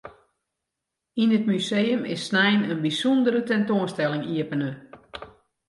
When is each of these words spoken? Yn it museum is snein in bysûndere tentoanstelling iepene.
Yn 1.21 1.35
it 1.37 1.45
museum 1.51 2.01
is 2.13 2.21
snein 2.27 2.61
in 2.71 2.79
bysûndere 2.85 3.41
tentoanstelling 3.49 4.25
iepene. 4.33 4.71